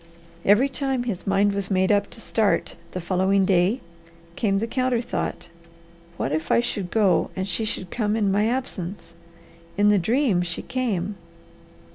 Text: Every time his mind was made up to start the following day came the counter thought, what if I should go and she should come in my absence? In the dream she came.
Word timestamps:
Every 0.43 0.67
time 0.67 1.03
his 1.03 1.27
mind 1.27 1.53
was 1.53 1.69
made 1.69 1.91
up 1.91 2.09
to 2.09 2.19
start 2.19 2.75
the 2.89 2.99
following 2.99 3.45
day 3.45 3.81
came 4.35 4.57
the 4.57 4.65
counter 4.65 4.99
thought, 4.99 5.49
what 6.17 6.31
if 6.31 6.51
I 6.51 6.59
should 6.59 6.89
go 6.89 7.29
and 7.35 7.47
she 7.47 7.65
should 7.65 7.91
come 7.91 8.15
in 8.15 8.31
my 8.31 8.47
absence? 8.47 9.13
In 9.77 9.89
the 9.89 9.99
dream 9.99 10.41
she 10.41 10.63
came. 10.63 11.17